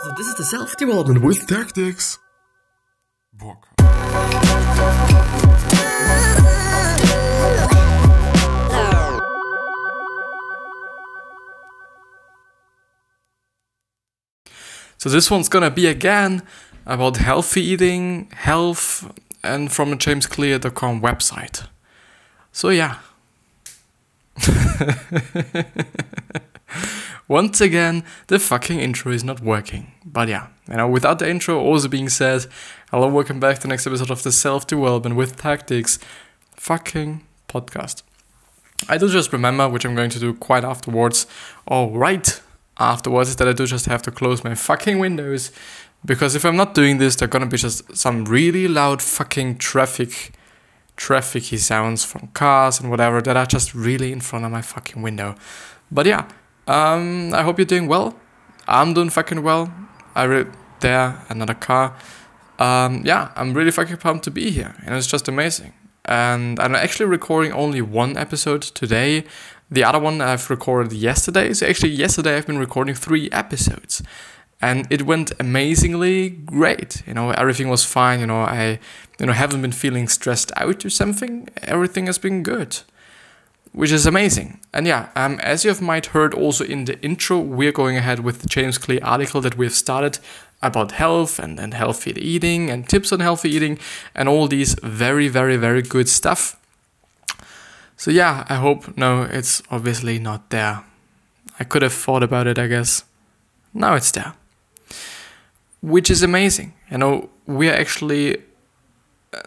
[0.00, 2.18] So this is the self-development with tactics.
[3.32, 3.66] Bock.
[14.98, 16.42] So this one's gonna be again
[16.86, 19.10] about healthy eating, health,
[19.42, 21.66] and from a jamesclear.com website.
[22.52, 22.98] So yeah.
[27.28, 29.92] Once again, the fucking intro is not working.
[30.02, 32.46] But yeah, you know, without the intro also being said,
[32.90, 35.98] hello, welcome back to the next episode of the Self Development with Tactics
[36.56, 38.02] fucking podcast.
[38.88, 41.26] I do just remember, which I'm going to do quite afterwards,
[41.66, 42.40] or right
[42.78, 45.52] afterwards, is that I do just have to close my fucking windows.
[46.06, 49.58] Because if I'm not doing this, there are gonna be just some really loud fucking
[49.58, 50.32] traffic,
[50.96, 55.02] trafficy sounds from cars and whatever that are just really in front of my fucking
[55.02, 55.34] window.
[55.90, 56.26] But yeah,
[56.68, 58.14] um, I hope you're doing well.
[58.68, 59.72] I'm doing fucking well.
[60.14, 61.96] I read there another car.
[62.58, 65.72] Um, yeah, I'm really fucking pumped to be here, and it's just amazing.
[66.04, 69.24] And I'm actually recording only one episode today.
[69.70, 71.52] The other one I've recorded yesterday.
[71.54, 74.02] So actually, yesterday I've been recording three episodes,
[74.60, 77.02] and it went amazingly great.
[77.06, 78.20] You know, everything was fine.
[78.20, 78.78] You know, I,
[79.18, 81.48] you know, haven't been feeling stressed out or something.
[81.62, 82.80] Everything has been good
[83.78, 84.58] which is amazing.
[84.74, 88.18] And yeah, um, as you have might heard also in the intro, we're going ahead
[88.18, 90.18] with the James Clear article that we've started
[90.60, 93.78] about health and, and healthy eating and tips on healthy eating
[94.16, 96.56] and all these very, very, very good stuff.
[97.96, 100.82] So yeah, I hope, no, it's obviously not there.
[101.60, 103.04] I could have thought about it, I guess.
[103.72, 104.34] Now it's there.
[105.82, 106.74] Which is amazing.
[106.90, 108.38] You know, we are actually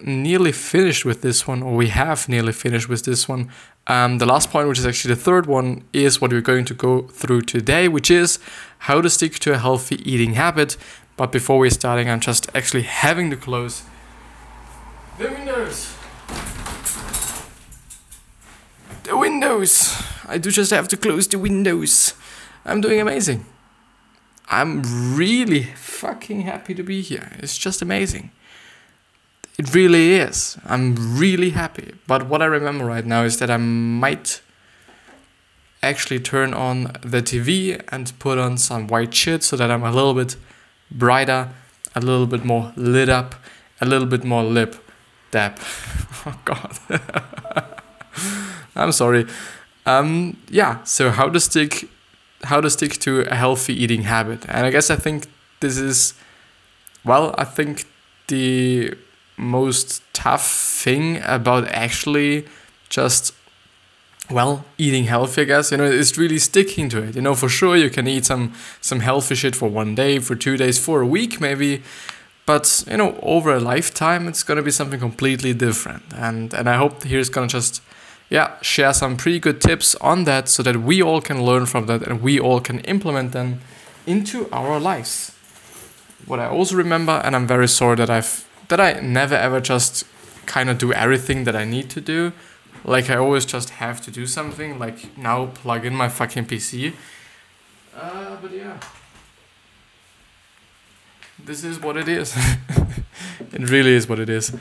[0.02, 3.50] nearly finished with this one, or we have nearly finished with this one.
[3.88, 6.74] Um, the last point, which is actually the third one, is what we're going to
[6.74, 8.40] go through today, which is
[8.80, 10.78] how to stick to a healthy eating habit.
[11.18, 13.84] But before we're starting, I'm just actually having to close
[15.18, 15.96] the windows.
[19.04, 20.02] The windows!
[20.28, 22.14] I do just have to close the windows.
[22.66, 23.46] I'm doing amazing.
[24.48, 27.32] I'm really fucking happy to be here.
[27.40, 28.32] It's just amazing.
[29.62, 30.58] It really is.
[30.66, 31.94] I'm really happy.
[32.08, 34.42] But what I remember right now is that I might
[35.84, 39.92] actually turn on the TV and put on some white shit so that I'm a
[39.92, 40.36] little bit
[40.90, 41.50] brighter,
[41.94, 43.36] a little bit more lit up,
[43.80, 44.78] a little bit more lip
[45.30, 45.60] dab.
[46.26, 46.80] oh god.
[48.76, 49.28] I'm sorry.
[49.86, 51.88] Um, yeah, so how to stick
[52.46, 54.44] how to stick to a healthy eating habit.
[54.50, 55.28] And I guess I think
[55.60, 56.16] this is
[57.06, 57.86] well, I think
[58.28, 58.98] the
[59.38, 62.46] most tough thing about actually
[62.90, 63.34] just
[64.30, 67.16] well eating healthy i guess you know it's really sticking to it.
[67.16, 70.36] You know for sure you can eat some some healthy shit for one day for
[70.36, 71.82] two days for a week maybe
[72.46, 76.04] but you know over a lifetime it's going to be something completely different.
[76.16, 77.82] And and i hope here's going to just
[78.30, 81.86] yeah share some pretty good tips on that so that we all can learn from
[81.88, 83.62] that and we all can implement them
[84.06, 85.32] into our lives.
[86.26, 90.06] What i also remember and i'm very sorry that i've that I never ever just
[90.46, 92.32] kind of do everything that I need to do.
[92.86, 94.80] Like I always just have to do something.
[94.80, 96.94] Like now, plug in my fucking PC.
[97.96, 98.80] Uh, but yeah,
[101.38, 102.34] this is what it is.
[103.52, 104.56] it really is what it is.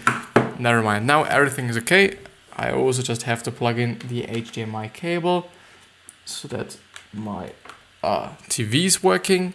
[0.59, 1.07] Never mind.
[1.07, 2.17] Now everything is okay.
[2.57, 5.49] I also just have to plug in the HDMI cable
[6.25, 6.77] so that
[7.15, 7.53] my
[8.03, 9.55] uh, TV is working.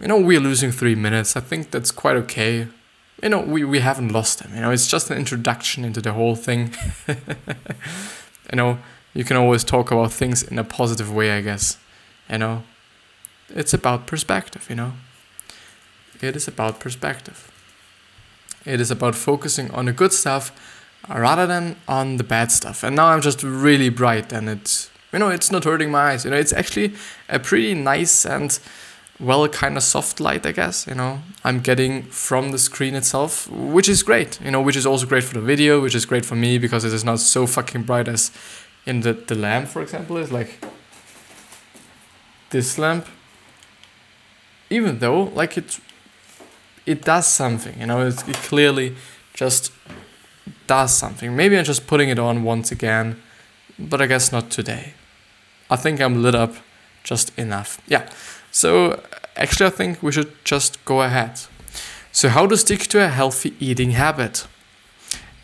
[0.00, 1.36] You know, we're losing three minutes.
[1.36, 2.66] I think that's quite okay
[3.24, 4.54] you know, we, we haven't lost them.
[4.54, 6.74] You know, it's just an introduction into the whole thing.
[7.08, 7.16] you
[8.52, 8.78] know,
[9.14, 11.78] you can always talk about things in a positive way, I guess.
[12.30, 12.64] You know,
[13.48, 14.92] it's about perspective, you know.
[16.20, 17.50] It is about perspective.
[18.66, 20.52] It is about focusing on the good stuff
[21.08, 22.82] rather than on the bad stuff.
[22.82, 26.26] And now I'm just really bright and it's, you know, it's not hurting my eyes.
[26.26, 26.92] You know, it's actually
[27.30, 28.58] a pretty nice and
[29.24, 31.20] well kind of soft light i guess you know?
[31.44, 35.24] I'm getting from the screen itself which is great you know which is also great
[35.24, 38.08] for the video which is great for me because it is not so fucking bright
[38.08, 38.30] as
[38.86, 40.58] in the the lamp for example is like
[42.54, 43.06] this lamp.
[44.70, 45.80] Even though like it
[46.86, 48.06] it does something you know?
[48.06, 48.16] It
[48.48, 48.94] clearly
[49.34, 49.72] just
[50.66, 51.34] does something.
[51.36, 53.20] Maybe i'm just putting it on once again
[53.78, 54.94] but i guess not today.
[55.68, 56.54] I think i'm lit up
[57.02, 57.80] just enough.
[57.86, 58.08] Yeah
[58.54, 59.02] so
[59.34, 61.40] actually, I think we should just go ahead.
[62.12, 64.46] So, how to stick to a healthy eating habit?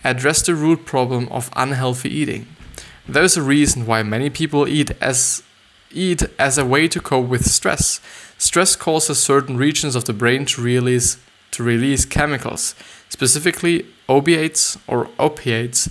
[0.05, 2.47] Address the root problem of unhealthy eating.
[3.09, 5.43] There's a reason why many people eat as
[5.91, 8.01] eat as a way to cope with stress.
[8.39, 11.17] stress causes certain regions of the brain to release
[11.51, 12.77] to release chemicals,
[13.09, 15.89] specifically opiates or opiates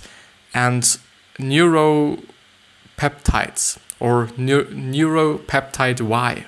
[0.54, 0.96] and
[1.38, 6.46] neuropeptides or neu- neuropeptide Y.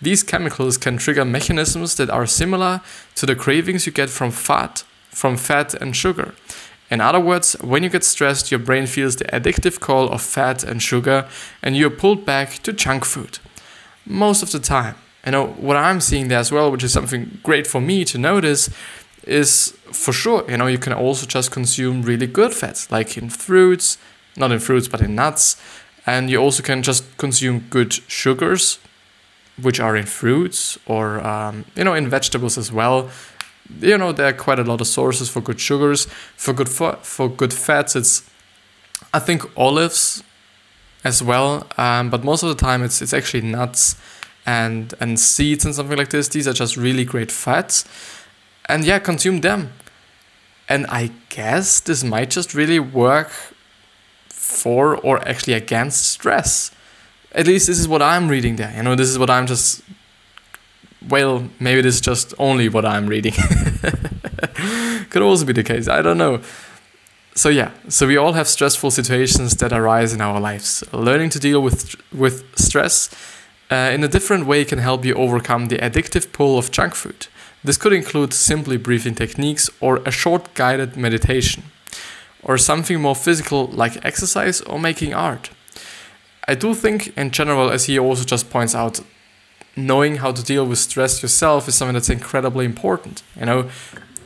[0.00, 2.82] These chemicals can trigger mechanisms that are similar
[3.14, 6.34] to the cravings you get from fat, from fat and sugar.
[6.90, 10.62] In other words, when you get stressed, your brain feels the addictive call of fat
[10.62, 11.26] and sugar,
[11.62, 13.38] and you're pulled back to junk food.
[14.04, 14.94] Most of the time.
[15.24, 18.18] You know, what I'm seeing there as well, which is something great for me to
[18.18, 18.70] notice,
[19.24, 23.28] is for sure, you know, you can also just consume really good fats, like in
[23.30, 23.98] fruits,
[24.36, 25.60] not in fruits, but in nuts.
[26.06, 28.78] And you also can just consume good sugars,
[29.60, 33.10] which are in fruits or, um, you know, in vegetables as well.
[33.80, 36.06] You know there are quite a lot of sources for good sugars
[36.36, 37.96] for good for, for good fats.
[37.96, 38.28] It's
[39.12, 40.22] i think olives
[41.04, 43.96] as well um, but most of the time it's it's actually nuts
[44.44, 46.28] and and seeds and something like this.
[46.28, 47.84] These are just really great fats.
[48.68, 49.72] And yeah consume them.
[50.68, 53.30] And i guess this might just really work
[54.30, 56.70] for or actually against stress
[57.36, 59.82] at least this is what i'm reading there you know this is what i'm just
[61.08, 63.32] well, maybe this is just only what I'm reading.
[65.10, 65.88] Could also be the case.
[65.88, 66.40] I don't know.
[67.34, 70.82] So yeah, so we all have stressful situations that arise in our lives.
[70.92, 73.10] Learning to deal with with stress
[73.70, 77.26] uh, in a different way can help you overcome the addictive pull of junk food.
[77.62, 81.64] This could include simply breathing techniques or a short guided meditation,
[82.42, 85.50] or something more physical like exercise or making art.
[86.48, 89.00] I do think, in general, as he also just points out,
[89.74, 93.22] knowing how to deal with stress yourself is something that's incredibly important.
[93.38, 93.70] You know,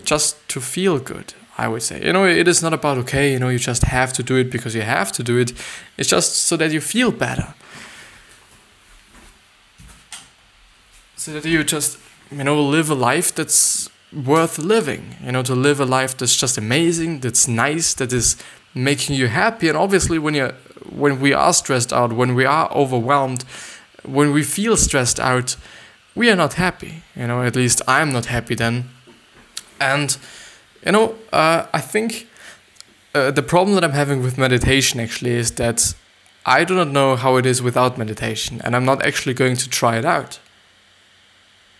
[0.04, 2.04] just to feel good, I would say.
[2.04, 4.50] You know, it is not about, okay, you know, you just have to do it
[4.50, 5.52] because you have to do it.
[5.96, 7.54] It's just so that you feel better.
[11.16, 11.98] So that you just,
[12.30, 15.16] you know, live a life that's worth living.
[15.24, 18.36] You know, to live a life that's just amazing, that's nice, that is
[18.74, 19.68] making you happy.
[19.68, 20.52] And obviously, when you
[20.88, 23.44] when we are stressed out, when we are overwhelmed,
[24.04, 25.56] when we feel stressed out,
[26.14, 27.02] we are not happy.
[27.16, 28.90] You know, at least I'm not happy then.
[29.80, 30.16] And,
[30.84, 32.28] you know, uh, I think
[33.14, 35.94] uh, the problem that I'm having with meditation actually is that
[36.46, 39.68] I do not know how it is without meditation, and I'm not actually going to
[39.68, 40.38] try it out.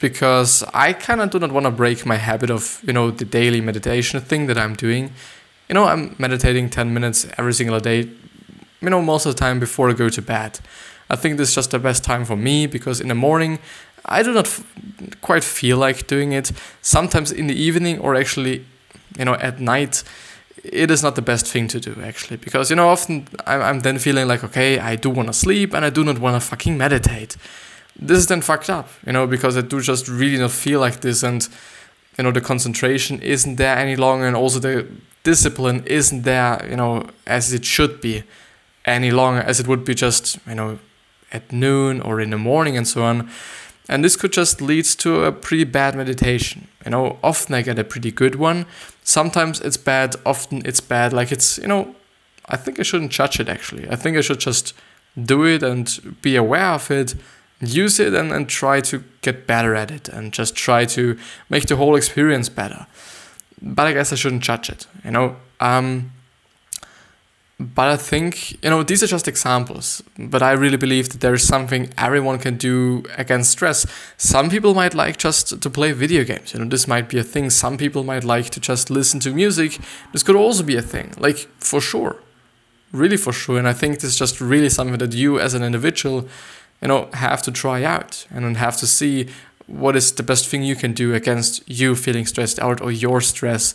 [0.00, 3.24] Because I kind of do not want to break my habit of, you know, the
[3.24, 5.12] daily meditation thing that I'm doing.
[5.68, 8.08] You know, I'm meditating 10 minutes every single day,
[8.80, 10.60] you know, most of the time before I go to bed.
[11.08, 13.58] I think this is just the best time for me because in the morning
[14.04, 14.64] I do not f-
[15.20, 16.52] quite feel like doing it.
[16.82, 18.64] Sometimes in the evening or actually,
[19.18, 20.04] you know, at night,
[20.64, 23.80] it is not the best thing to do actually because you know often I'm, I'm
[23.80, 26.46] then feeling like okay I do want to sleep and I do not want to
[26.46, 27.36] fucking meditate.
[27.96, 31.00] This is then fucked up, you know, because I do just really not feel like
[31.00, 31.48] this and
[32.18, 34.86] you know the concentration isn't there any longer and also the
[35.22, 38.22] discipline isn't there, you know, as it should be
[38.90, 40.78] any longer as it would be just, you know,
[41.32, 43.30] at noon or in the morning and so on.
[43.88, 46.68] And this could just lead to a pretty bad meditation.
[46.84, 48.66] You know, often I get a pretty good one.
[49.02, 51.12] Sometimes it's bad, often it's bad.
[51.12, 51.94] Like it's, you know,
[52.46, 53.88] I think I shouldn't judge it actually.
[53.88, 54.74] I think I should just
[55.16, 57.14] do it and be aware of it,
[57.60, 61.66] use it and, and try to get better at it and just try to make
[61.66, 62.86] the whole experience better.
[63.60, 65.36] But I guess I shouldn't judge it, you know.
[65.60, 66.12] Um,
[67.60, 70.02] but I think, you know, these are just examples.
[70.18, 73.86] But I really believe that there is something everyone can do against stress.
[74.16, 76.54] Some people might like just to play video games.
[76.54, 77.50] You know, this might be a thing.
[77.50, 79.78] Some people might like to just listen to music.
[80.12, 81.12] This could also be a thing.
[81.18, 82.16] Like, for sure.
[82.92, 83.58] Really for sure.
[83.58, 86.26] And I think this is just really something that you as an individual,
[86.80, 89.28] you know, have to try out and have to see
[89.66, 93.20] what is the best thing you can do against you feeling stressed out or your
[93.20, 93.74] stress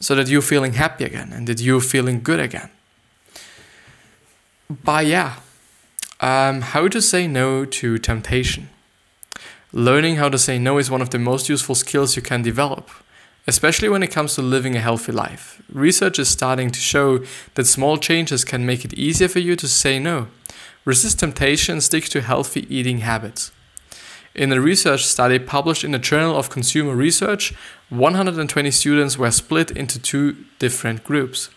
[0.00, 2.70] so that you're feeling happy again and that you're feeling good again.
[4.70, 5.36] But yeah,
[6.20, 8.70] um, how to say no to temptation.
[9.72, 12.88] Learning how to say no is one of the most useful skills you can develop,
[13.46, 15.60] especially when it comes to living a healthy life.
[15.70, 19.68] Research is starting to show that small changes can make it easier for you to
[19.68, 20.28] say no.
[20.84, 23.50] Resist temptation stick to healthy eating habits.
[24.34, 27.54] In a research study published in the Journal of Consumer Research,
[27.88, 31.50] 120 students were split into two different groups.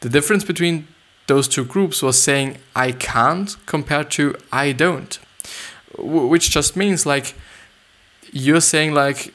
[0.00, 0.88] The difference between
[1.26, 5.18] those two groups was saying I can't compared to I don't,
[5.98, 7.34] which just means like
[8.32, 9.32] you're saying like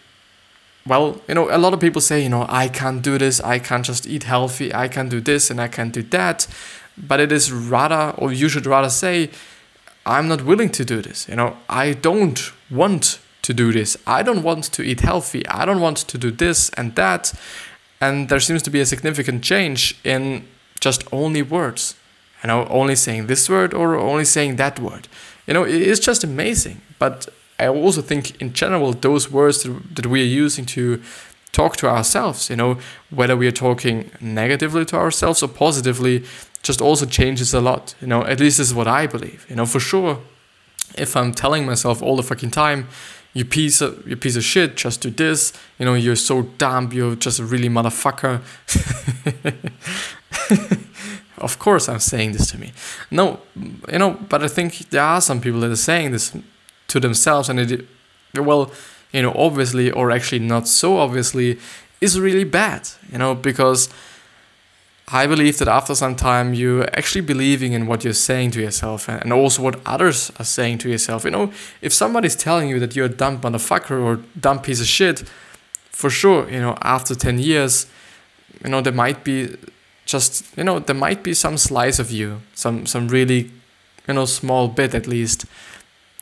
[0.86, 3.60] well, you know, a lot of people say, you know, I can't do this, I
[3.60, 6.48] can't just eat healthy, I can do this and I can't do that.
[6.98, 9.30] But it is rather, or you should rather say,
[10.06, 11.28] I'm not willing to do this.
[11.30, 13.98] You know, I don't want to do this.
[14.08, 15.48] I don't want to eat healthy.
[15.48, 17.34] I don't want to do this and that.
[18.00, 20.48] And there seems to be a significant change in
[20.82, 21.96] just only words.
[22.44, 25.08] You know, only saying this word or only saying that word.
[25.48, 26.82] You know, it's just amazing.
[26.98, 31.02] But I also think, in general, those words that we are using to
[31.52, 36.24] talk to ourselves, you know, whether we are talking negatively to ourselves or positively,
[36.64, 37.94] just also changes a lot.
[38.02, 39.46] You know, at least this is what I believe.
[39.50, 40.20] You know, for sure,
[40.98, 42.88] if I'm telling myself all the fucking time,
[43.34, 45.54] you piece of you piece of shit, just do this.
[45.80, 46.92] You know, you're so dumb.
[46.92, 48.42] You're just a really motherfucker.
[51.38, 52.74] of course, I'm saying this to me.
[53.10, 56.36] No, you know, but I think there are some people that are saying this
[56.88, 57.86] to themselves, and it,
[58.36, 58.72] well,
[59.14, 61.58] you know, obviously, or actually not so obviously,
[62.02, 62.90] is really bad.
[63.12, 63.88] You know, because
[65.14, 69.10] I believe that after some time you're actually believing in what you're saying to yourself
[69.10, 71.26] and also what others are saying to yourself.
[71.26, 71.52] You know,
[71.82, 75.24] if somebody's telling you that you're a dumb motherfucker or dumb piece of shit,
[75.90, 77.88] for sure, you know, after 10 years,
[78.64, 79.58] you know, there might be
[80.06, 83.52] just, you know, there might be some slice of you, some some really,
[84.08, 85.46] you know, small bit at least,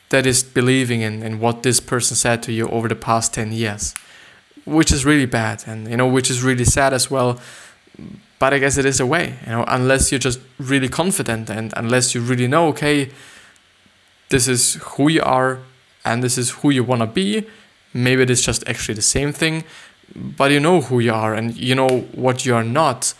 [0.09, 3.51] that is believing in, in what this person said to you over the past 10
[3.51, 3.93] years.
[4.65, 7.39] Which is really bad and you know, which is really sad as well
[8.39, 11.73] but I guess it is a way, you know, unless you're just really confident and
[11.75, 13.09] unless you really know, okay,
[14.29, 15.59] this is who you are
[16.05, 17.45] and this is who you want to be.
[17.93, 19.65] Maybe it is just actually the same thing,
[20.15, 23.13] but you know who you are and you know what you are not.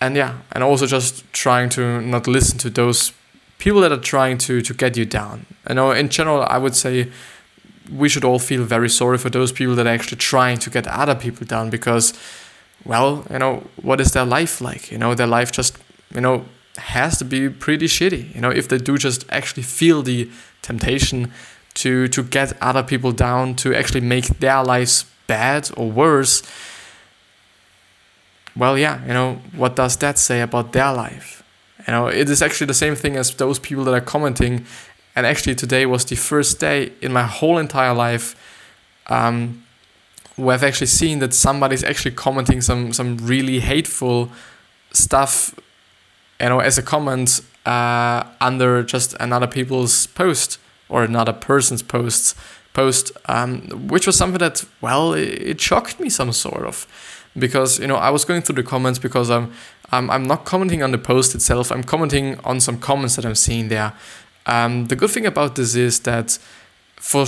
[0.00, 3.12] And yeah, and also just trying to not listen to those
[3.58, 5.46] people that are trying to to get you down.
[5.68, 7.10] You know, in general, I would say
[7.92, 10.86] we should all feel very sorry for those people that are actually trying to get
[10.86, 12.12] other people down because
[12.86, 14.90] well, you know, what is their life like?
[14.92, 15.76] You know, their life just,
[16.14, 16.44] you know,
[16.78, 18.34] has to be pretty shitty.
[18.34, 20.30] You know, if they do just actually feel the
[20.62, 21.32] temptation
[21.74, 26.42] to to get other people down, to actually make their lives bad or worse.
[28.54, 31.42] Well, yeah, you know, what does that say about their life?
[31.86, 34.64] You know, it is actually the same thing as those people that are commenting.
[35.14, 38.34] And actually, today was the first day in my whole entire life
[39.08, 39.65] um,
[40.36, 44.30] we have actually seen that somebody's actually commenting some some really hateful
[44.92, 45.54] stuff,
[46.40, 52.34] you know, as a comment uh, under just another people's post or another person's posts
[52.72, 56.86] post, um, which was something that well, it, it shocked me some sort of
[57.38, 59.52] because you know I was going through the comments because I'm
[59.90, 61.72] I'm, I'm not commenting on the post itself.
[61.72, 63.92] I'm commenting on some comments that I'm seeing there.
[64.46, 66.38] Um, the good thing about this is that
[66.96, 67.24] for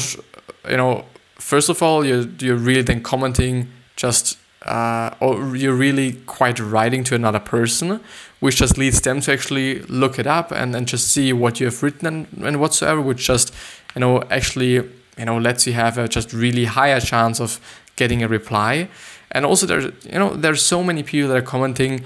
[0.69, 1.05] you know
[1.49, 4.37] first of all, you're, you're really then commenting just,
[4.67, 8.01] uh, or you're really quite writing to another person,
[8.41, 11.65] which just leads them to actually look it up and, and just see what you
[11.65, 13.55] have written and, and whatsoever, which just,
[13.95, 14.73] you know, actually,
[15.17, 17.59] you know, lets you have a just really higher chance of
[17.97, 18.87] getting a reply.
[19.33, 22.05] And also there's, you know, there's so many people that are commenting,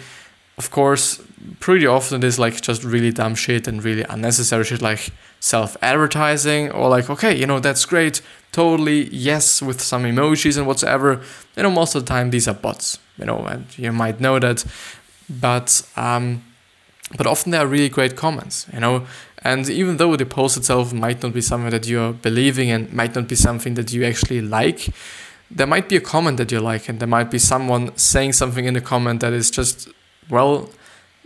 [0.58, 1.22] of course,
[1.60, 6.70] pretty often it is like just really dumb shit and really unnecessary shit like self-advertising
[6.70, 11.20] or like okay you know that's great totally yes with some emojis and whatsoever
[11.56, 14.38] you know most of the time these are bots you know and you might know
[14.38, 14.64] that
[15.28, 16.44] but um
[17.16, 19.06] but often they are really great comments you know?
[19.44, 23.16] And even though the post itself might not be something that you're believing and might
[23.16, 24.88] not be something that you actually like
[25.50, 28.64] there might be a comment that you like and there might be someone saying something
[28.64, 29.88] in the comment that is just
[30.30, 30.70] well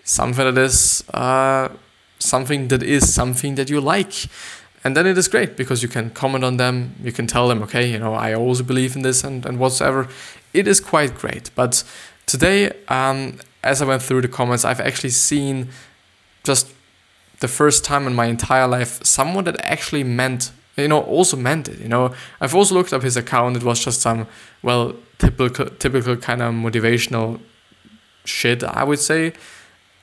[0.04, 1.68] something that is uh,
[2.18, 4.28] something that is something that you like.
[4.84, 6.94] And then it is great because you can comment on them.
[7.02, 10.08] You can tell them okay you know i also believe in this and, and whatsoever.
[10.52, 11.50] It is quite great.
[11.54, 11.82] But
[12.26, 15.68] today um, as i went through the comments i've actually seen
[16.44, 16.72] just
[17.40, 21.68] the first time in my entire life someone that actually meant you know also meant
[21.68, 22.14] it you know.
[22.40, 23.56] I've also looked up his account.
[23.56, 24.26] It was just some
[24.62, 27.40] well typical typical kind of motivational
[28.26, 29.32] shit i would say.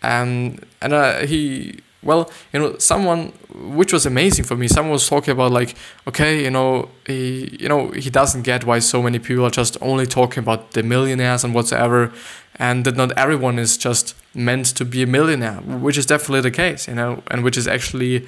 [0.02, 4.92] And um, and uh, he well you know someone which was amazing for me someone
[4.92, 5.76] was talking about like
[6.08, 9.78] okay you know he you know he doesn't get why so many people are just
[9.82, 12.12] only talking about the millionaires and whatsoever
[12.58, 16.52] and that not everyone is just meant to be a millionaire which is definitely the
[16.52, 18.28] case you know and which is actually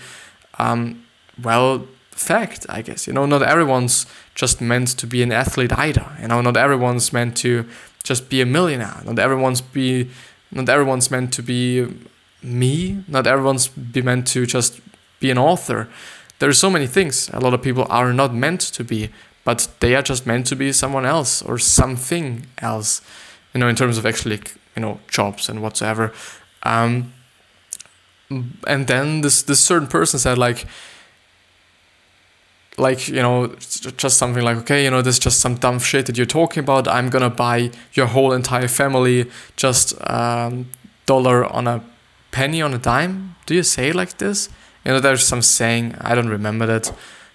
[0.60, 1.04] um,
[1.42, 6.06] well fact i guess you know not everyone's just meant to be an athlete either
[6.22, 7.66] you know not everyone's meant to
[8.06, 10.10] just be a millionaire not everyone's be
[10.52, 11.88] not everyone's meant to be
[12.46, 13.04] me.
[13.08, 14.80] Not everyone's be meant to just
[15.20, 15.90] be an author.
[16.40, 19.10] There are so many things a lot of people are not meant to be,
[19.44, 23.02] but they are just meant to be someone else or something else.
[23.54, 24.42] You know, in terms of actually,
[24.76, 26.12] you know, jobs and whatsoever.
[26.64, 27.14] Um,
[28.30, 30.66] and then this this certain person said like,
[32.78, 33.48] like you know
[33.98, 36.64] just something like okay you know this is just some dumb shit that you're talking
[36.64, 36.88] about.
[36.88, 40.70] I'm gonna buy your whole entire family just um,
[41.06, 41.84] dollar on a
[42.32, 43.36] penny on a dime.
[43.46, 44.50] Do you say like this?
[44.84, 46.94] You know there's some saying i don't remember that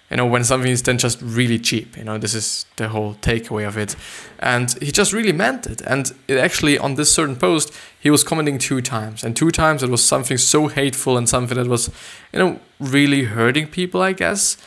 [0.09, 3.15] you know when something is then just really cheap you know this is the whole
[3.15, 3.95] takeaway of it.
[4.39, 5.81] And he just really meant it.
[5.81, 9.23] And it actually on this certain post he was commenting two times.
[9.23, 11.89] And two times it was something so hateful and something that was
[12.31, 14.57] you know really hurting people i guess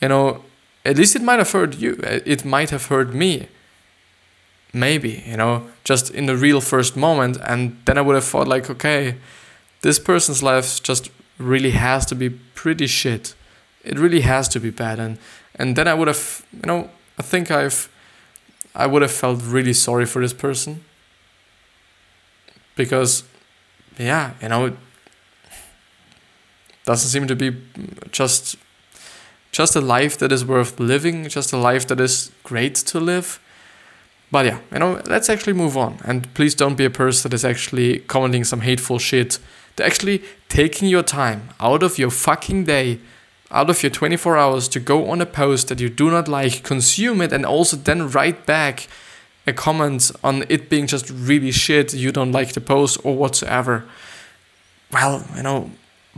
[0.00, 0.44] you know,
[0.84, 1.98] at least it might have hurt you.
[2.02, 3.48] It might have hurt me.
[4.72, 7.38] Maybe, you know, just in the real first moment.
[7.46, 9.16] And then I would have thought, like, okay,
[9.82, 13.34] this person's life just really has to be pretty shit.
[13.84, 14.98] It really has to be bad.
[14.98, 15.18] And,
[15.54, 17.88] and then I would have, you know, I think I've,
[18.74, 20.84] I would have felt really sorry for this person.
[22.74, 23.22] Because,
[23.96, 24.74] yeah, you know, it
[26.84, 27.56] doesn't seem to be
[28.10, 28.56] just
[29.54, 33.38] just a life that is worth living, just a life that is great to live.
[34.32, 36.00] But yeah, you know, let's actually move on.
[36.04, 39.38] And please don't be a person that is actually commenting some hateful shit.
[39.76, 42.98] They're actually taking your time out of your fucking day,
[43.52, 46.64] out of your 24 hours to go on a post that you do not like,
[46.64, 48.88] consume it, and also then write back
[49.46, 53.84] a comment on it being just really shit, you don't like the post or whatsoever.
[54.90, 55.70] Well, you know,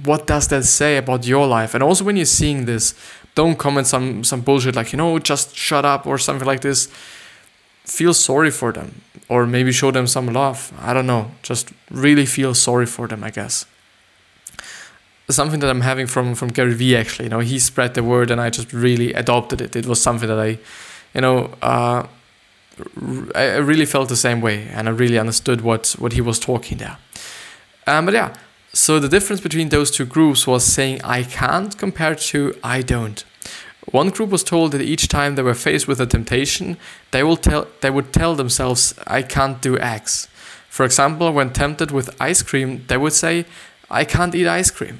[0.04, 1.74] what does that say about your life?
[1.74, 2.94] And also when you're seeing this,
[3.36, 6.88] don't comment some some bullshit like you know just shut up or something like this.
[7.84, 10.72] Feel sorry for them or maybe show them some love.
[10.80, 11.30] I don't know.
[11.42, 13.66] Just really feel sorry for them i guess.
[15.28, 18.30] Something that i'm having from from gary vee actually you know he spread the word
[18.30, 19.76] and i just really adopted it.
[19.76, 20.58] It was something that i
[21.14, 22.06] you know uh,
[23.34, 26.76] I really felt the same way and I really understood what, what he was talking
[26.76, 26.98] there.
[27.86, 28.34] Um, but yeah,
[28.76, 33.24] so the difference between those two groups was saying I can't compared to I don't.
[33.90, 36.76] One group was told that each time they were faced with a temptation,
[37.10, 40.28] they will tell they would tell themselves I can't do X.
[40.68, 43.46] For example, when tempted with ice cream, they would say
[43.90, 44.98] I can't eat ice cream.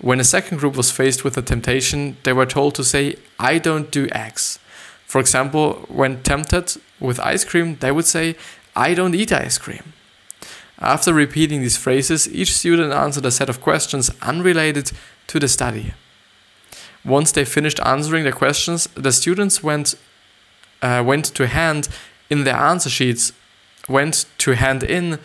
[0.00, 3.58] When a second group was faced with a temptation, they were told to say I
[3.58, 4.58] don't do X.
[5.06, 8.34] For example, when tempted with ice cream, they would say
[8.74, 9.92] I don't eat ice cream.
[10.80, 14.92] After repeating these phrases, each student answered a set of questions unrelated
[15.28, 15.94] to the study.
[17.04, 19.94] Once they finished answering the questions, the students went
[20.82, 21.88] uh, went to hand
[22.28, 23.32] in their answer sheets
[23.88, 25.18] went to hand in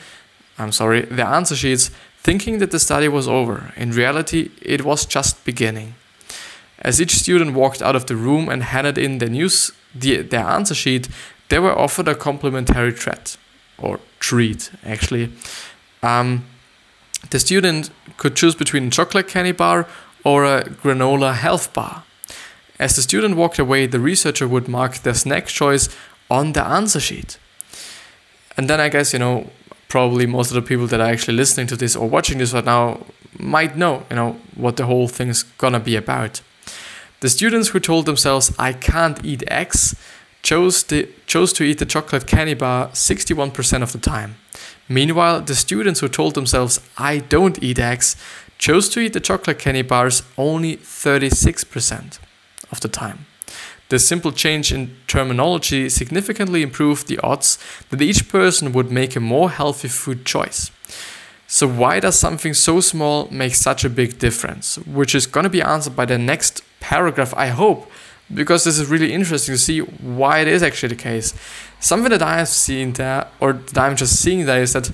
[0.58, 1.90] I'm sorry, their answer sheets
[2.22, 3.74] thinking that the study was over.
[3.78, 5.96] In reality, it was just beginning.
[6.80, 10.46] As each student walked out of the room and handed in their news, the, their
[10.46, 11.08] answer sheet,
[11.48, 13.38] they were offered a complimentary treat
[13.78, 15.32] or treat actually.
[16.04, 16.46] Um,
[17.30, 19.88] the student could choose between a chocolate candy bar
[20.24, 22.04] or a granola health bar.
[22.80, 25.90] As the student walked away, the researcher would mark their snack choice
[26.30, 27.38] on the answer sheet.
[28.56, 29.50] And then I guess, you know,
[29.90, 32.66] probably most of the people that are actually listening to this or watching this right
[32.66, 33.06] now
[33.38, 36.42] might know, you know, what the whole thing's gonna be about.
[37.20, 39.96] The students who told themselves, I can't eat X,
[40.50, 44.36] chose, the, chose to eat the chocolate candy bar 61% of the time.
[44.88, 48.16] Meanwhile, the students who told themselves, I don't eat eggs,
[48.58, 52.18] chose to eat the chocolate candy bars only 36%
[52.72, 53.28] of the time.
[53.90, 57.60] The simple change in terminology significantly improved the odds
[57.92, 60.72] that each person would make a more healthy food choice.
[61.48, 64.78] So, why does something so small make such a big difference?
[64.80, 67.92] Which is going to be answered by the next paragraph, I hope,
[68.34, 71.34] because this is really interesting to see why it is actually the case.
[71.80, 74.92] Something that I have seen there, or that I'm just seeing there, is that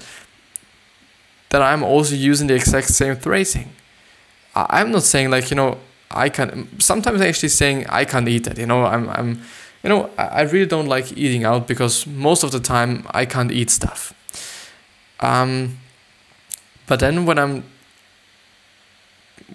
[1.50, 3.70] that I'm also using the exact same phrasing.
[4.56, 5.78] I'm not saying like you know
[6.12, 6.80] I can.
[6.80, 8.58] Sometimes I'm actually saying I can't eat that.
[8.58, 9.42] You know I'm I'm
[9.84, 13.52] you know I really don't like eating out because most of the time I can't
[13.52, 14.14] eat stuff.
[15.20, 15.78] Um,
[16.88, 17.64] but then when I'm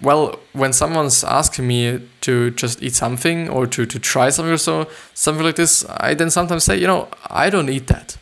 [0.01, 4.57] well, when someone's asking me to just eat something or to, to try something or
[4.57, 8.17] so, something like this, I then sometimes say, you know, I don't eat that.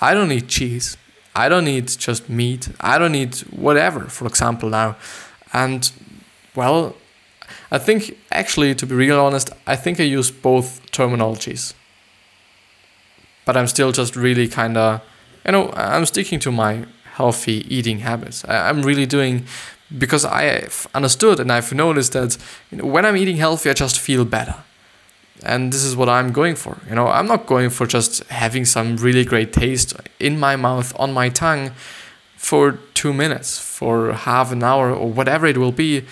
[0.00, 0.96] I don't eat cheese.
[1.34, 2.68] I don't eat just meat.
[2.80, 4.96] I don't eat whatever, for example, now.
[5.52, 5.90] And,
[6.54, 6.96] well,
[7.70, 11.74] I think, actually, to be real honest, I think I use both terminologies.
[13.44, 15.00] But I'm still just really kind of,
[15.44, 18.44] you know, I'm sticking to my healthy eating habits.
[18.48, 19.46] I'm really doing
[19.98, 22.36] because I've understood and I've noticed that
[22.70, 24.56] you know, when I'm eating healthy, I just feel better.
[25.44, 26.78] And this is what I'm going for.
[26.88, 30.92] You know, I'm not going for just having some really great taste in my mouth,
[30.98, 31.72] on my tongue
[32.36, 36.04] for two minutes, for half an hour, or whatever it will be.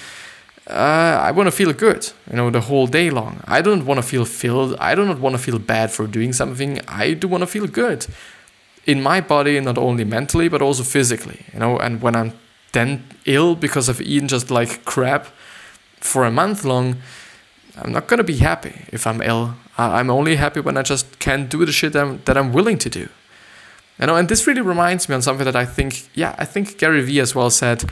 [0.69, 3.41] uh, I want to feel good, you know, the whole day long.
[3.47, 4.77] I don't want to feel filled.
[4.79, 6.81] I do not want to feel bad for doing something.
[6.87, 8.07] I do want to feel good
[8.87, 11.79] in my body, not only mentally, but also physically, you know.
[11.79, 12.33] And when I'm
[12.73, 15.27] then ill because I've eaten just like crap
[16.01, 16.97] for a month long,
[17.77, 19.55] I'm not to be happy if I'm ill.
[19.79, 22.79] I'm only happy when I just can't do the shit that I'm, that I'm willing
[22.79, 23.09] to do.
[23.99, 26.79] You know, and this really reminds me on something that I think, yeah, I think
[26.79, 27.85] Gary Vee as well said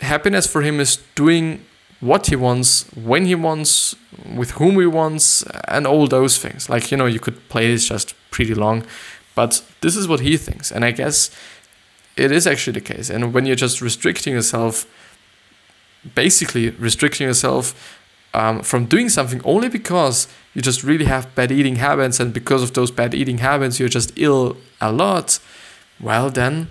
[0.00, 1.64] happiness for him is doing
[2.00, 3.96] what he wants, when he wants,
[4.36, 6.68] with whom he wants, and all those things.
[6.68, 8.84] Like, you know, you could play this just pretty long,
[9.34, 10.70] but this is what he thinks.
[10.70, 11.30] And I guess
[12.16, 13.10] it is actually the case.
[13.10, 14.86] And when you're just restricting yourself,
[16.14, 17.98] basically restricting yourself
[18.34, 22.62] um, from doing something only because you just really have bad eating habits, and because
[22.62, 25.38] of those bad eating habits, you're just ill a lot,
[26.00, 26.68] well, then,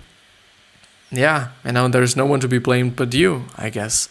[1.10, 4.08] yeah, you know, there's no one to be blamed but you, I guess.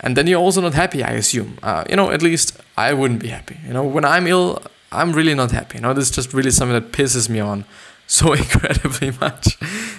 [0.00, 1.58] And then you're also not happy, I assume.
[1.62, 3.58] Uh, you know, at least I wouldn't be happy.
[3.66, 5.78] You know, when I'm ill, I'm really not happy.
[5.78, 7.64] You know, this is just really something that pisses me on
[8.10, 9.58] so incredibly much.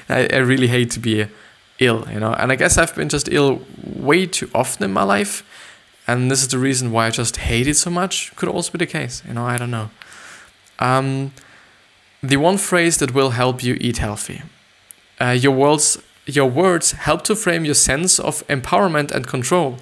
[0.10, 1.28] I, I really hate to be
[1.80, 5.04] ill, you know, and I guess I've been just ill way too often in my
[5.04, 5.44] life
[6.08, 8.36] and this is the reason why I just hate it so much.
[8.36, 9.90] Could also be the case, you know, I don't know.
[10.80, 11.32] Um,
[12.22, 14.42] the one phrase that will help you eat healthy.
[15.20, 19.78] Uh, your words, your words help to frame your sense of empowerment and control.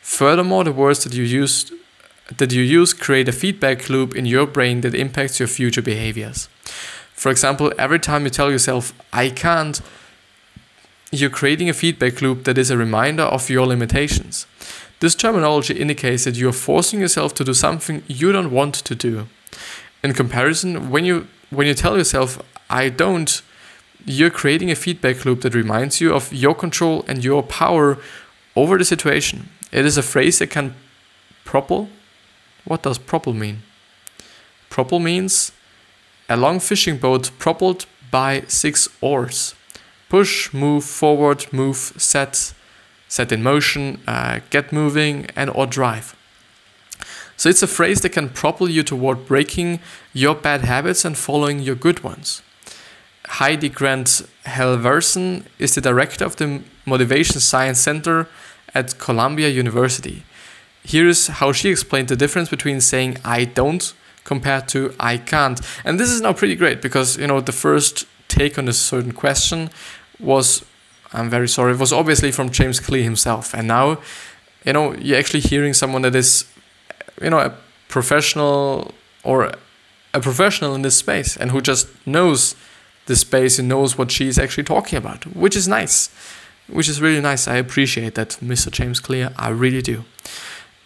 [0.00, 1.70] Furthermore, the words that you use
[2.38, 6.48] that you use create a feedback loop in your brain that impacts your future behaviors.
[7.14, 9.80] For example, every time you tell yourself "I can't,"
[11.10, 14.46] you're creating a feedback loop that is a reminder of your limitations.
[15.00, 18.94] This terminology indicates that you are forcing yourself to do something you don't want to
[18.94, 19.26] do.
[20.02, 23.42] In comparison, when you when you tell yourself I don't,
[24.04, 27.98] you're creating a feedback loop that reminds you of your control and your power
[28.56, 29.48] over the situation.
[29.72, 30.74] It is a phrase that can
[31.44, 31.88] propel.
[32.64, 33.62] What does propel mean?
[34.70, 35.52] Propel means
[36.28, 39.54] a long fishing boat propelled by six oars.
[40.08, 42.54] Push, move, forward, move, set,
[43.08, 46.14] set in motion, uh, get moving, and or drive.
[47.36, 49.80] So it's a phrase that can propel you toward breaking
[50.12, 52.42] your bad habits and following your good ones.
[53.26, 58.28] Heidi Grant Halvorson is the director of the Motivation Science Center
[58.74, 60.24] at Columbia University.
[60.84, 63.92] Here is how she explained the difference between saying I don't
[64.24, 65.60] compared to I can't.
[65.84, 69.12] And this is now pretty great because you know the first take on a certain
[69.12, 69.70] question
[70.18, 70.64] was
[71.14, 71.72] I'm very sorry.
[71.72, 73.54] It was obviously from James Clear himself.
[73.54, 73.98] And now,
[74.64, 76.44] you know, you're actually hearing someone that is,
[77.22, 77.54] you know, a
[77.88, 79.52] professional or
[80.12, 82.56] a professional in this space and who just knows
[83.06, 86.10] the space and knows what she's actually talking about, which is nice.
[86.66, 87.46] Which is really nice.
[87.46, 88.70] I appreciate that, Mr.
[88.70, 89.32] James Clear.
[89.36, 90.04] I really do.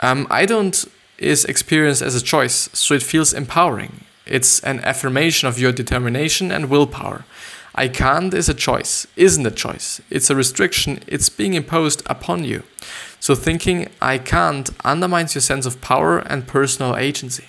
[0.01, 0.85] Um, I don't
[1.18, 4.04] is experienced as a choice, so it feels empowering.
[4.26, 7.24] It's an affirmation of your determination and willpower.
[7.74, 10.00] I can't is a choice, isn't a choice.
[10.11, 12.62] It's a restriction, it's being imposed upon you.
[13.20, 17.46] So thinking I can't undermines your sense of power and personal agency.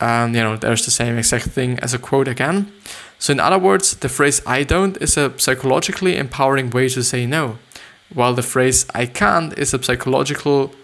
[0.00, 2.72] And you know, there's the same exact thing as a quote again.
[3.20, 7.24] So, in other words, the phrase I don't is a psychologically empowering way to say
[7.24, 7.58] no,
[8.12, 10.74] while the phrase I can't is a psychological,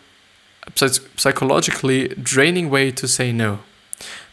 [0.75, 3.61] psychologically draining way to say no.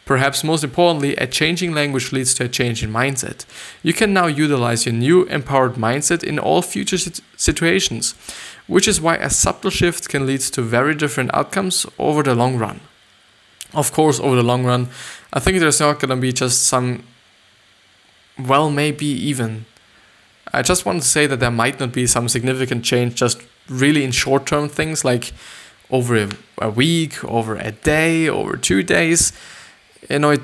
[0.06, 3.44] Perhaps most importantly, a changing language leads to a change in mindset.
[3.82, 6.98] You can now utilize your new empowered mindset in all future
[7.36, 8.14] situations,
[8.68, 12.58] which is why a subtle shift can lead to very different outcomes over the long
[12.58, 12.82] run.
[13.74, 14.90] Of course, over the long run,
[15.34, 17.04] I think there's not going to be just some,
[18.38, 19.66] well, maybe even.
[20.54, 24.04] I just want to say that there might not be some significant change just really
[24.04, 25.34] in short term things like
[25.90, 26.28] over
[26.60, 29.32] a, week, over a day, over two days
[30.10, 30.42] you know, it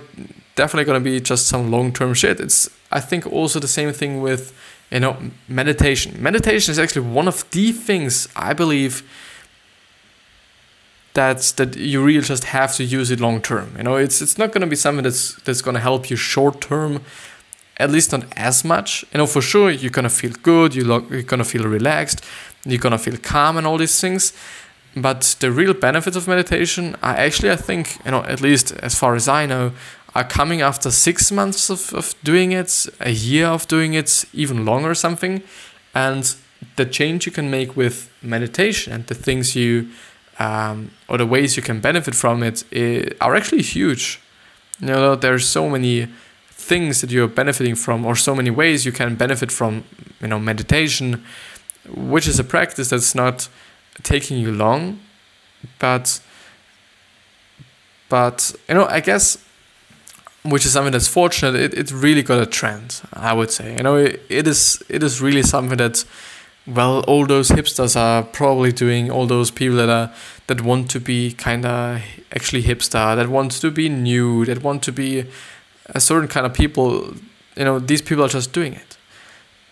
[0.56, 2.40] definitely gonna be just some long term shit.
[2.40, 4.54] It's I think also the same thing with
[4.92, 6.22] you know meditation.
[6.22, 9.04] Meditation is actually one of the things I believe
[11.14, 13.74] that that you really just have to use it long term.
[13.78, 17.02] You know, it's it's not gonna be something that's that's gonna help you short term.
[17.78, 19.04] At least not as much.
[19.12, 20.76] You know, for sure you're gonna feel good.
[20.76, 22.24] You lo- you're gonna feel relaxed.
[22.64, 24.34] You're gonna feel calm and all these things
[24.96, 28.96] but the real benefits of meditation are actually, I think, you know, at least as
[28.96, 29.72] far as I know,
[30.14, 34.66] are coming after six months of, of doing it, a year of doing it, even
[34.66, 35.42] longer something.
[35.96, 36.36] And
[36.76, 39.90] the change you can make with meditation and the things you,
[40.40, 44.20] um, or the ways you can benefit from it eh, are actually huge.
[44.82, 46.08] You know, there's so many
[46.50, 49.86] things that you're benefiting from, or so many ways you can benefit from,
[50.20, 51.24] you know, meditation,
[51.90, 53.48] which is a practice that's not
[54.04, 55.00] taking you long,
[55.80, 56.20] but
[58.10, 59.38] but you know, I guess
[60.44, 61.56] which is something that's fortunate.
[61.56, 63.76] It, it really got a trend, I would say.
[63.78, 66.04] You know, it, it is it is really something that
[66.68, 69.10] well, all those hipsters are probably doing.
[69.10, 70.12] All those people that are
[70.48, 72.02] that want to be kind of
[72.34, 75.26] actually hipster, that want to be new, that want to be
[75.88, 77.16] a certain kind of people.
[77.56, 78.91] You know, these people are just doing it,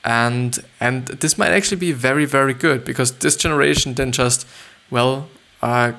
[0.04, 4.48] and and this might actually be very very good because this generation then just
[4.90, 5.28] well.
[5.62, 5.94] Uh,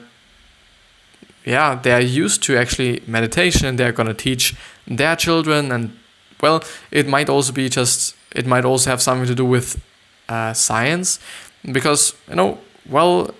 [1.44, 4.54] yeah, they are used to actually meditation and they're gonna teach
[4.86, 5.96] their children and
[6.42, 9.82] well, it might also be just it might also have something to do with
[10.28, 11.18] uh, science
[11.72, 12.58] because you know
[12.88, 13.34] well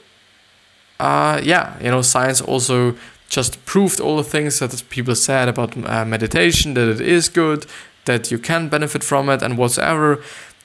[0.99, 2.95] uh, yeah you know science also
[3.29, 7.65] just proved all the things that people said about uh, meditation that it is good
[8.07, 10.21] that you can benefit from it and whatsoever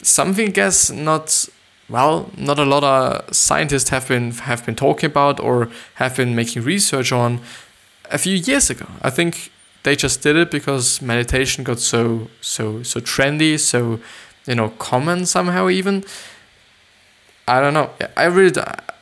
[0.05, 1.47] something I guess not
[1.87, 6.35] well, not a lot of scientists have been have been talking about or have been
[6.35, 7.41] making research on
[8.11, 8.87] a few years ago.
[9.01, 9.51] I think
[9.83, 13.99] they just did it because meditation got so so so trendy, so
[14.47, 16.03] you know common somehow even.
[17.47, 17.91] I don't know.
[18.17, 18.59] I really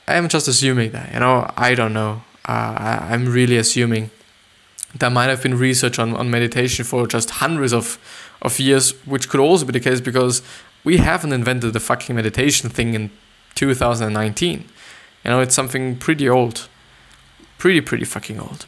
[0.08, 2.24] I am just assuming that you know I don't know.
[2.46, 4.10] Uh, I, I'm really assuming
[4.94, 7.98] there might have been research on, on meditation for just hundreds of,
[8.42, 10.42] of years, which could also be the case because
[10.84, 13.10] we haven't invented the fucking meditation thing in
[13.56, 14.65] 2019.
[15.24, 16.67] You know, it's something pretty old.
[17.58, 18.65] Pretty, pretty fucking old.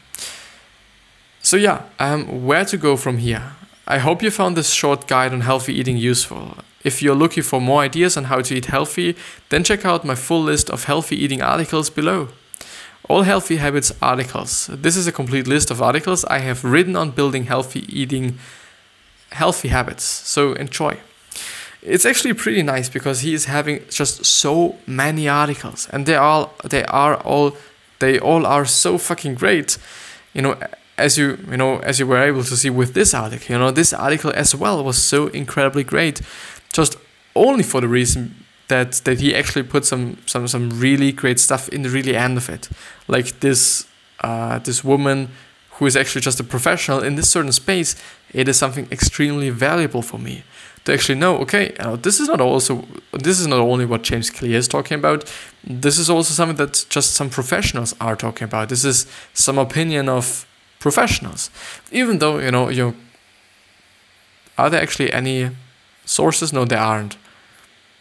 [1.42, 3.52] So, yeah, um, where to go from here?
[3.86, 6.56] I hope you found this short guide on healthy eating useful.
[6.82, 9.16] If you're looking for more ideas on how to eat healthy,
[9.50, 12.28] then check out my full list of healthy eating articles below.
[13.08, 14.66] All Healthy Habits articles.
[14.72, 18.38] This is a complete list of articles I have written on building healthy eating
[19.30, 20.02] healthy habits.
[20.02, 20.98] So enjoy
[21.86, 25.88] it's actually pretty nice because he is having just so many articles.
[25.92, 27.56] And they all they are all
[28.00, 29.78] they all are so fucking great
[30.34, 30.56] you know
[30.98, 33.54] as you you know as you were able to see with this article.
[33.54, 36.20] You know this article as well was so incredibly great
[36.72, 36.96] just
[37.34, 38.34] only for the reason
[38.68, 42.36] that that he actually put some some some really great stuff in the really end
[42.36, 42.68] of it.
[43.06, 43.86] Like this
[44.20, 45.28] uh, this woman
[45.72, 47.96] who is actually just a professional in this certain space
[48.32, 50.42] it is something extremely valuable for me
[50.86, 54.30] to actually know, okay, uh, this is not also this is not only what James
[54.30, 55.30] Clear is talking about.
[55.64, 58.68] This is also something that just some professionals are talking about.
[58.68, 60.46] This is some opinion of
[60.78, 61.50] professionals,
[61.90, 62.94] even though you know you.
[64.56, 65.50] Are there actually any
[66.04, 66.52] sources?
[66.52, 67.16] No, there aren't.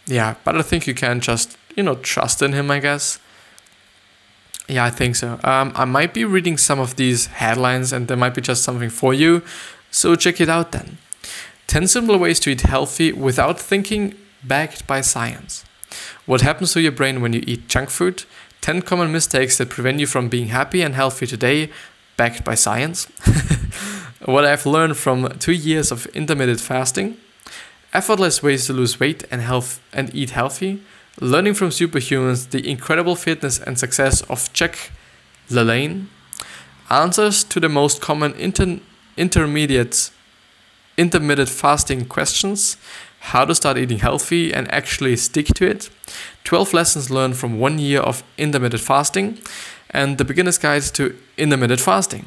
[0.05, 2.69] Yeah, but I think you can just you know trust in him.
[2.69, 3.19] I guess.
[4.67, 5.39] Yeah, I think so.
[5.43, 8.91] Um, I might be reading some of these headlines, and there might be just something
[8.91, 9.41] for you.
[9.89, 10.99] So check it out then.
[11.67, 15.65] 10 simple ways to eat healthy without thinking, backed by science.
[16.25, 18.23] What happens to your brain when you eat junk food?
[18.61, 21.69] 10 common mistakes that prevent you from being happy and healthy today,
[22.17, 23.05] backed by science.
[24.25, 27.17] what I've learned from two years of intermittent fasting.
[27.93, 30.81] Effortless ways to lose weight and health and eat healthy.
[31.21, 34.91] Learning from superhumans the incredible fitness and success of Jack
[35.49, 36.07] LaLanne.
[36.89, 38.79] Answers to the most common inter-
[39.15, 40.11] intermediate
[40.97, 42.77] intermittent fasting questions,
[43.19, 45.89] how to start eating healthy and actually stick to it,
[46.43, 49.39] 12 lessons learned from one year of intermittent fasting,
[49.89, 52.25] and the beginner's guide to intermittent fasting.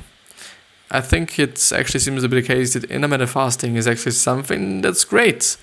[0.91, 4.81] I think it actually seems to be the case that intermittent fasting is actually something
[4.81, 5.57] that's great.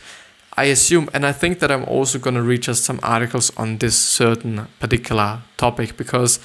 [0.58, 3.80] I assume, and I think that I'm also going to read just some articles on
[3.80, 6.40] this certain particular topic because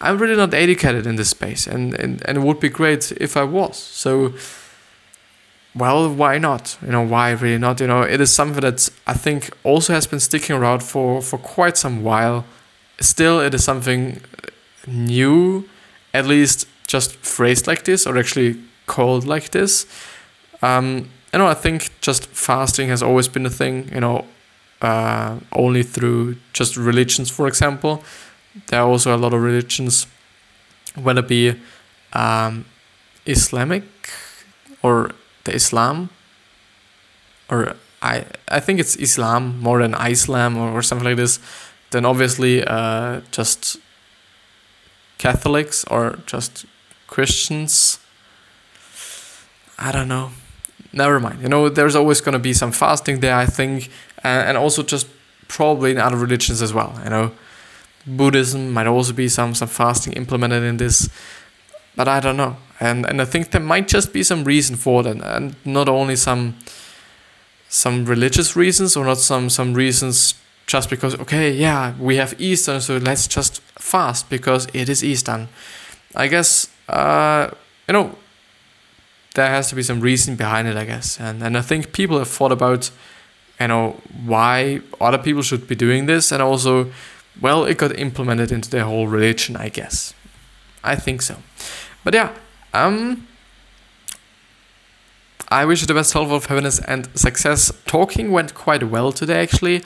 [0.00, 3.36] I'm really not educated in this space, and, and, and it would be great if
[3.36, 3.76] I was.
[3.76, 4.32] So,
[5.74, 6.76] well, why not?
[6.82, 7.80] You know, why really not?
[7.80, 11.38] You know, it is something that I think also has been sticking around for, for
[11.38, 12.44] quite some while.
[13.00, 14.20] Still, it is something
[14.86, 15.68] new,
[16.12, 19.86] at least just phrased like this, or actually called like this.
[20.60, 24.24] Um, you know, I think just fasting has always been a thing, you know,
[24.82, 28.02] uh, only through just religions, for example.
[28.66, 30.08] There are also a lot of religions,
[30.96, 31.54] whether it be
[32.12, 32.64] um,
[33.24, 33.84] Islamic
[34.82, 35.12] or
[35.44, 36.10] the Islam,
[37.50, 41.38] or I I think it's Islam more than Islam or, or something like this,
[41.90, 43.78] then obviously uh, just
[45.18, 46.66] Catholics or just
[47.06, 47.98] Christians.
[49.78, 50.30] I don't know.
[50.92, 51.42] Never mind.
[51.42, 53.90] You know, there's always going to be some fasting there, I think,
[54.22, 55.06] and, and also just
[55.48, 56.98] probably in other religions as well.
[57.04, 57.32] You know,
[58.06, 61.08] Buddhism might also be some some fasting implemented in this,
[61.96, 65.02] but I don't know and and I think there might just be some reason for
[65.02, 66.56] that, and not only some
[67.68, 70.34] some religious reasons or not some some reasons
[70.66, 75.46] just because okay yeah we have Easter so let's just fast because it is Easter.
[76.16, 77.50] I guess uh,
[77.86, 78.16] you know
[79.34, 82.18] there has to be some reason behind it I guess and and I think people
[82.18, 82.90] have thought about
[83.60, 86.90] you know why other people should be doing this and also
[87.40, 90.14] well it got implemented into their whole religion I guess.
[90.82, 91.36] I think so.
[92.04, 92.34] But yeah,
[92.74, 93.26] um
[95.52, 97.72] I wish you the best health of happiness and success.
[97.84, 99.82] Talking went quite well today, actually.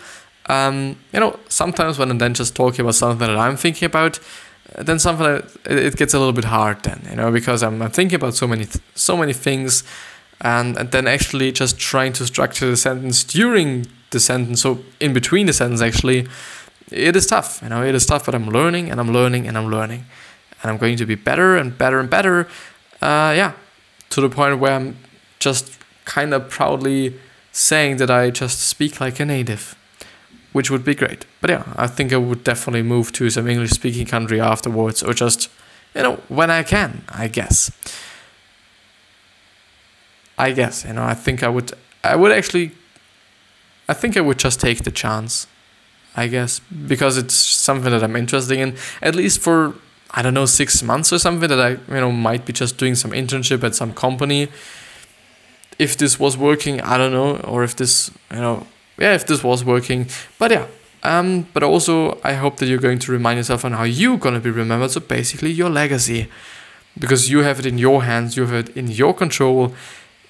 [0.46, 4.20] Um, you know, sometimes when I'm then just talking about something that I'm thinking about,
[4.78, 6.83] then something that it gets a little bit hard.
[6.83, 9.85] Then you know, because I'm, I'm thinking about so many so many things,
[10.42, 15.12] and and then actually just trying to structure the sentence during the sentence, so in
[15.12, 16.26] between the sentence, actually,
[16.90, 17.61] it is tough.
[17.62, 20.04] You know, it is tough, but I'm learning and I'm learning and I'm learning,
[20.64, 22.48] and I'm going to be better and better and better.
[23.03, 23.53] Uh, yeah,
[24.09, 24.96] to the point where I'm
[25.38, 27.20] just kind of proudly
[27.53, 29.77] saying that I just speak like a native,
[30.53, 31.27] which would be great.
[31.42, 35.12] But yeah, I think I would definitely move to some English speaking country afterwards, or
[35.12, 35.50] just,
[35.94, 37.70] you know, when I can, I guess.
[40.38, 41.72] I guess, you know, I think I would,
[42.03, 42.72] I would actually,
[43.87, 45.46] I think I would just take the chance,
[46.16, 49.74] I guess, because it's something that I'm interested in, at least for,
[50.16, 52.94] I don't know, six months or something that I, you know, might be just doing
[52.94, 54.48] some internship at some company
[55.79, 58.66] if this was working, I don't know, or if this, you know,
[58.98, 60.07] yeah, if this was working.
[60.38, 60.66] But yeah,
[61.03, 64.40] um, but also I hope that you're going to remind yourself on how you're gonna
[64.40, 64.92] be remembered.
[64.92, 66.29] So basically, your legacy,
[66.98, 69.74] because you have it in your hands, you have it in your control.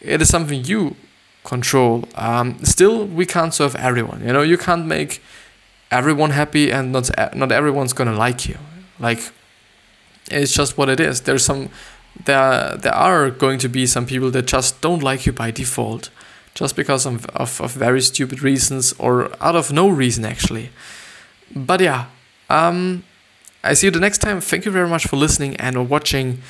[0.01, 0.97] It is something you
[1.44, 2.05] control.
[2.14, 4.23] Um, still, we can't serve everyone.
[4.25, 5.23] You know, you can't make
[5.90, 8.59] everyone happy, and not not everyone's gonna like you.
[8.99, 9.20] Like,
[10.30, 11.22] it's just what it is.
[11.22, 11.70] There's some
[12.24, 16.10] there there are going to be some people that just don't like you by default
[16.54, 20.70] just because of, of, of very stupid reasons or out of no reason actually.
[21.54, 22.06] But yeah
[22.50, 23.04] um
[23.62, 24.40] i see you the next time.
[24.40, 26.42] Thank you very much for listening and watching.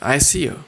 [0.00, 0.64] I see you